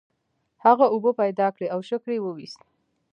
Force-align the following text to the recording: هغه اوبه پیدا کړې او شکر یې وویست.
هغه 0.65 0.85
اوبه 0.93 1.11
پیدا 1.21 1.47
کړې 1.55 1.67
او 1.73 1.79
شکر 1.89 2.09
یې 2.15 2.19
وویست. 2.23 2.61